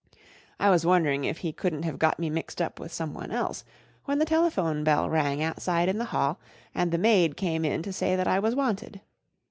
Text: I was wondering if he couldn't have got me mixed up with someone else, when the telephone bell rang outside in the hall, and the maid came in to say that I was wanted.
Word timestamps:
I 0.59 0.71
was 0.71 0.83
wondering 0.83 1.25
if 1.25 1.37
he 1.45 1.51
couldn't 1.53 1.83
have 1.83 1.99
got 1.99 2.17
me 2.17 2.31
mixed 2.31 2.59
up 2.59 2.79
with 2.79 2.91
someone 2.91 3.29
else, 3.29 3.63
when 4.05 4.17
the 4.17 4.25
telephone 4.25 4.83
bell 4.83 5.07
rang 5.07 5.43
outside 5.43 5.87
in 5.87 5.99
the 5.99 6.05
hall, 6.05 6.39
and 6.73 6.91
the 6.91 6.97
maid 6.97 7.37
came 7.37 7.63
in 7.63 7.83
to 7.83 7.93
say 7.93 8.15
that 8.15 8.27
I 8.27 8.39
was 8.39 8.55
wanted. 8.55 9.01